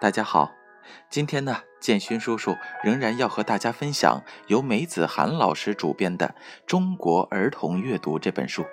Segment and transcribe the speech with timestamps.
[0.00, 0.52] 大家好，
[1.08, 6.28] 今天呢，建勋叔叔仍然要和大家分享由梅子涵老师主编的
[6.66, 8.66] 《中国儿童阅读》这本书。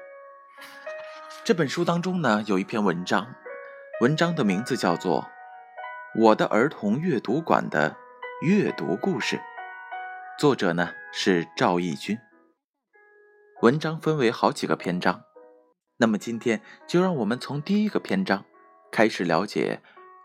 [1.45, 3.33] 这本书当中呢，有一篇文章，
[4.01, 5.21] 文章的名字叫做
[6.21, 7.95] 《我的儿童阅读馆的
[8.41, 9.37] 阅读故事》，
[10.37, 12.17] 作者呢是赵义军。
[13.61, 15.21] 文章分为好几个篇章，
[15.97, 18.43] 那么今天就让我们从第一个篇章
[18.91, 19.81] 开始了解。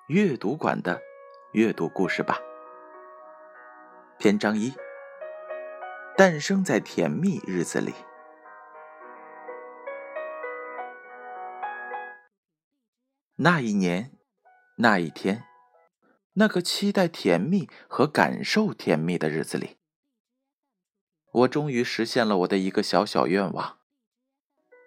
[0.09, 1.02] 阅读馆的
[1.51, 2.38] 阅读故事吧。
[4.20, 4.73] 篇章一：
[6.16, 7.92] 诞生在甜蜜日子里。
[13.34, 14.12] 那一年，
[14.77, 15.42] 那一天，
[16.34, 19.77] 那个期待甜蜜和感受甜蜜的日子里，
[21.32, 23.79] 我终于实现了我的一个小小愿望，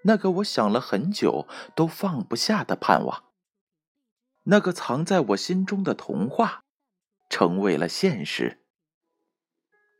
[0.03, 3.25] 那个我想了很久都放不下的盼望。
[4.51, 6.63] 那个藏在我心中的童话，
[7.29, 8.63] 成为了现实。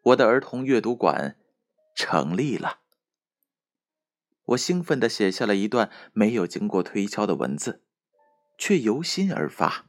[0.05, 1.37] 我的儿童阅读馆
[1.95, 2.79] 成立了。
[4.45, 7.83] 我兴奋地写下了一段没有经过推敲的文字，
[8.57, 9.85] 却由心而发。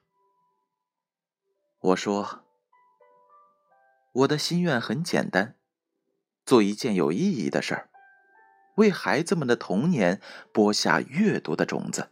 [1.79, 2.45] 我说
[4.13, 5.57] ：“我的心愿很简单，
[6.45, 7.89] 做一件有意义的事儿，
[8.77, 10.21] 为孩子们的童年
[10.53, 12.11] 播下阅读的种子。”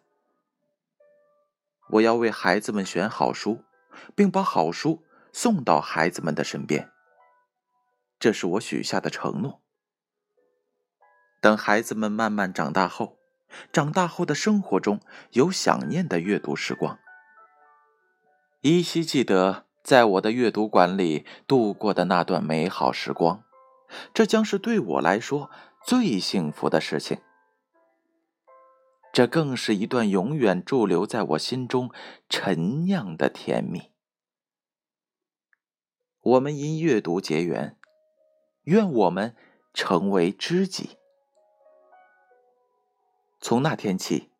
[1.91, 3.64] 我要为孩子们选好书，
[4.14, 6.91] 并把好书送到孩子们的身边。
[8.19, 9.61] 这是我许下的承诺。
[11.41, 13.19] 等孩子们慢慢长大后，
[13.72, 16.98] 长大后的生活中有想念的阅读时光，
[18.61, 23.45] 依稀记得在我的阅读馆里度过的那段美好时光，
[24.12, 25.48] 这将是对我来说
[25.86, 27.19] 最幸福的事情。
[29.19, 31.90] 这更是一段永远驻留在我心中
[32.29, 33.90] 陈酿的甜蜜。
[36.20, 37.77] 我们因阅读结缘，
[38.62, 39.34] 愿我们
[39.74, 40.98] 成为知己。
[43.40, 44.30] 从那天起，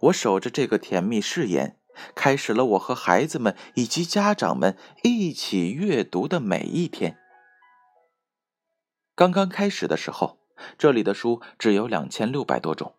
[0.00, 1.80] 我守着这个甜蜜誓言，
[2.14, 7.18] 开始了我和孩子们以及家长们一起阅读的每一天。
[9.14, 10.38] 刚刚开始的时候，
[10.76, 12.92] 这里的书只有两千六百多种。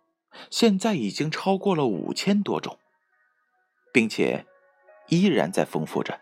[0.50, 2.80] 现在已经超过了五千多种，
[3.92, 4.46] 并且
[5.08, 6.22] 依然在丰富着。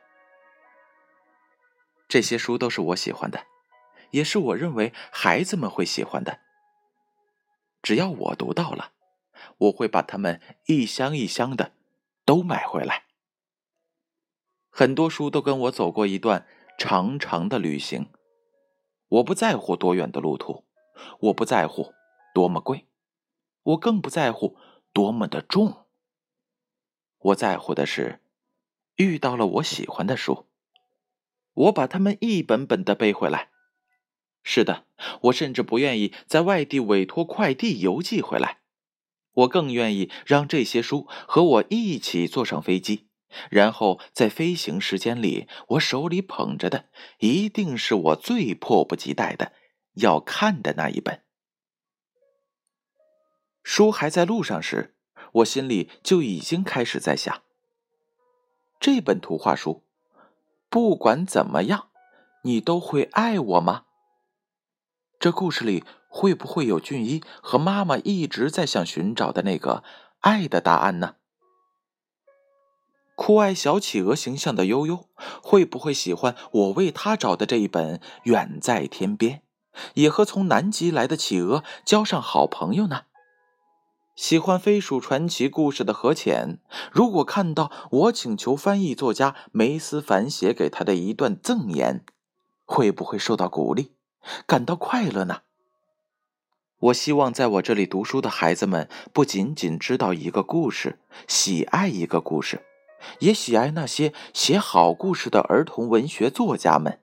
[2.07, 3.45] 这些书都是我喜欢的，
[4.11, 6.39] 也是我认为孩子们会喜欢的。
[7.81, 8.93] 只要我读到了，
[9.57, 11.73] 我会把它们一箱一箱的
[12.23, 13.03] 都买回来。
[14.69, 18.09] 很多书都跟我走过一段长长的旅行，
[19.07, 20.65] 我不在乎多远的路途，
[21.19, 21.93] 我不在乎
[22.33, 22.85] 多么贵。
[23.65, 24.57] 我更不在乎
[24.93, 25.87] 多么的重，
[27.17, 28.21] 我在乎的是
[28.97, 30.47] 遇到了我喜欢的书，
[31.53, 33.49] 我把它们一本本的背回来。
[34.43, 34.85] 是的，
[35.23, 38.59] 我甚至不愿意在外地委托快递邮寄回来，
[39.31, 43.07] 我更愿意让这些书和我一起坐上飞机，
[43.49, 49.53] 然后在飞行时间里，我手里捧着的一定是我最迫不及待的
[49.95, 51.24] 要看的那一本。
[53.65, 54.93] 书还在路上时，
[55.33, 57.41] 我心里就已经开始在想：
[58.79, 59.81] 这本图画书，
[60.69, 61.87] 不管怎么样，
[62.43, 63.85] 你都会爱我吗？
[65.19, 69.83] 这故事里会不会有俊一和妈妈一直在想寻找的那个
[70.19, 71.15] 爱的答案呢？
[73.15, 75.09] 酷爱小企鹅形象的悠悠，
[75.41, 79.39] 会不会喜欢我为他找的这一本《远在天边》，
[79.95, 83.05] 也和从南极来的企鹅交上好朋友呢？
[84.15, 86.59] 喜欢飞鼠传奇故事的何浅，
[86.89, 92.05] 如果看到我请求翻译作家梅思凡写给他的一段赠言，
[92.63, 93.91] 会不会受到鼓励，
[94.45, 95.41] 感到快乐呢？
[96.79, 102.65] 我希望在我这里读书的孩子们，不仅仅知道一个故事，喜爱一个故事，
[103.19, 107.01] 也喜爱那些写好故事的儿童文学作家们。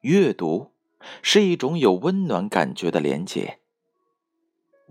[0.00, 0.72] 阅读
[1.20, 3.58] 是一种有温暖感觉的连结。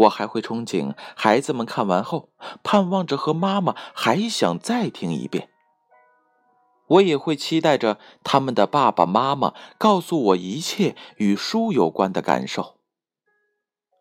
[0.04, 2.30] 我还会憧憬孩子们看完后，
[2.64, 5.50] 盼望着和妈妈还想再听一遍。
[6.88, 12.78] 我也会期待着他们的爸爸妈妈告诉我一切与书有关的感受。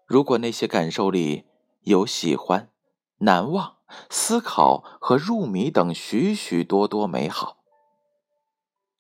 [0.07, 1.47] 如果那些感受里
[1.83, 2.71] 有喜欢、
[3.19, 3.77] 难忘、
[4.11, 7.59] 思考和入迷等许许多多美好，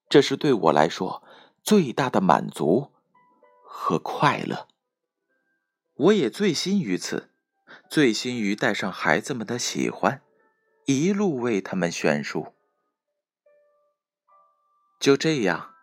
[0.09, 1.23] 这是对我来说
[1.63, 2.93] 最大的满足
[3.63, 4.69] 和快乐。
[5.97, 7.31] 我也醉心于此，
[7.91, 10.23] 醉心于带上孩子们的喜欢，
[10.87, 12.55] 一路为他们选书。
[14.99, 15.75] 就这样，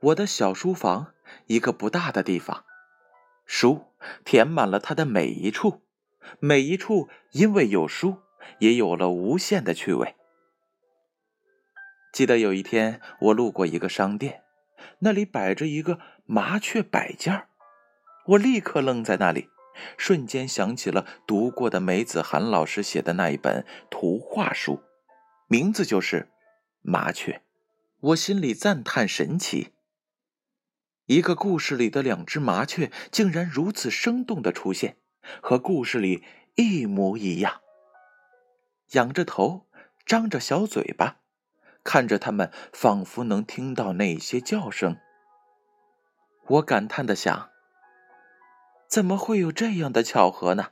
[0.00, 1.14] 我的小书房，
[1.46, 2.64] 一个不大的地方，
[3.46, 3.94] 书
[4.24, 5.82] 填满了它的每一处，
[6.38, 8.18] 每一处因为有书，
[8.58, 10.16] 也有了无限的趣味。
[12.12, 14.42] 记得有一天，我路过一个商店，
[14.98, 17.48] 那里摆着一个麻雀摆件儿，
[18.26, 19.48] 我立刻愣在那里，
[19.96, 24.82] 瞬间想起了读过的梅子涵老师写的那一本图画书，
[25.48, 26.22] 名字就是
[26.82, 27.32] 《麻雀》。
[28.00, 29.72] 我心里赞叹神奇，
[31.06, 34.96] 一个故事里的两只麻雀竟然如此生动的出现，
[35.42, 36.24] 和故事里
[36.54, 37.60] 一模一样。
[38.92, 39.66] 仰着头，
[40.06, 41.18] 张着小嘴巴，
[41.84, 44.96] 看着它们，仿佛能听到那些叫声。
[46.46, 47.50] 我感叹的想：
[48.90, 50.70] 怎么会有这样的巧合呢？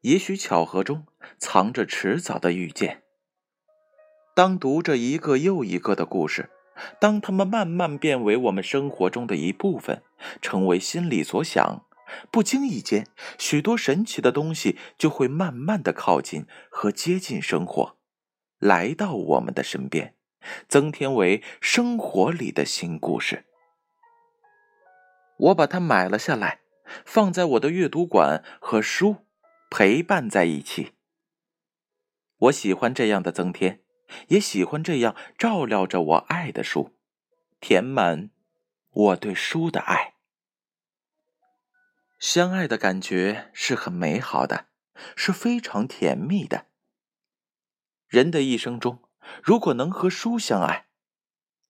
[0.00, 1.06] 也许巧合中
[1.38, 3.04] 藏着迟早的遇见。
[4.34, 6.50] 当读着一个又一个的故事，
[7.00, 10.02] 当他们慢慢变为我们生活中的一部分，
[10.42, 11.84] 成为心里所想，
[12.32, 13.06] 不经意间，
[13.38, 17.96] 许多神奇的东西就会慢慢的靠近和接近生活，
[18.58, 20.16] 来到我们的身边，
[20.66, 23.44] 增添为生活里的新故事。
[25.38, 26.59] 我把它买了下来，
[27.04, 29.26] 放在我的阅读馆，和书
[29.70, 30.92] 陪伴在一起。
[32.36, 33.82] 我喜欢这样的增添。
[34.26, 36.98] 也喜欢这样照料着我爱的书，
[37.60, 38.30] 填满
[38.90, 40.14] 我对书的爱。
[42.18, 44.66] 相爱的感觉是很美好的，
[45.14, 46.66] 是非常甜蜜的。
[48.08, 49.00] 人的一生中，
[49.44, 50.88] 如果能和书相爱，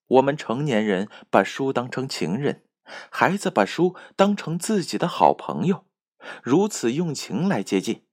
[0.07, 2.65] 我们成年人把书当成情人，
[3.11, 5.87] 孩子把书当成自己的好朋友，
[6.43, 8.07] 如此用情来接近，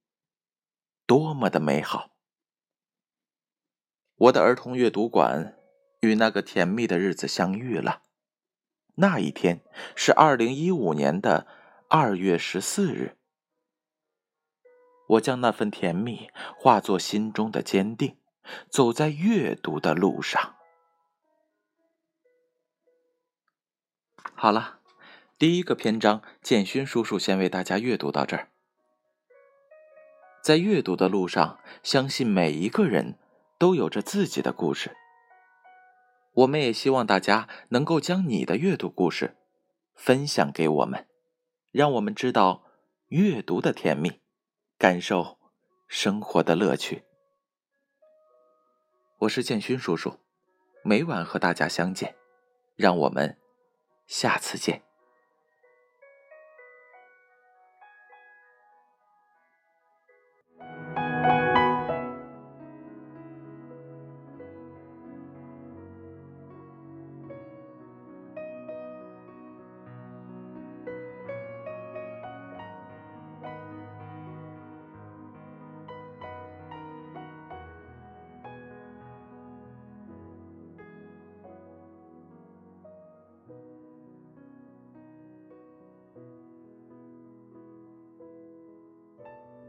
[1.06, 2.12] 多么的美好！
[4.16, 5.58] 我的儿童阅读馆
[6.02, 8.02] 与那个甜蜜的日子相遇了。
[8.96, 9.64] 那一天
[9.96, 11.46] 是二零一五年的
[11.88, 13.18] 二月十四日。
[15.10, 18.18] 我将那份甜蜜化作心中的坚定，
[18.70, 20.57] 走在阅读的路上。
[24.36, 24.80] 好了，
[25.38, 28.50] 第一个篇章，建勋叔叔先为大家阅读到这儿。
[30.42, 33.18] 在阅读的路上，相信每一个人。
[33.60, 34.96] 都有着自己的故事。
[36.34, 39.36] 我们也希望大家能够将你的阅读故事
[39.96, 41.08] 分享给我们，
[41.72, 42.66] 让我们知道
[43.08, 44.22] 阅读的甜蜜，
[44.78, 45.40] 感受
[45.88, 47.04] 生活的乐趣。
[49.22, 50.20] 我是建勋叔叔，
[50.84, 52.16] 每晚和大家相见，
[52.76, 53.40] 让我们
[54.08, 54.87] 下次见。